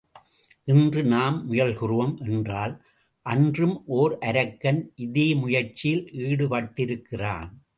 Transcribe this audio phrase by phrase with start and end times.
[0.63, 2.73] இன்று நாம் முயல்கிறோம் என்றால்
[3.25, 7.51] அன்றும் ஓர் அரக்கன் இதே முயற்சியில் ஈடுபட்டிருக்கிறான்.